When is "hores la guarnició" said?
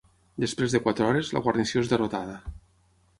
1.09-1.83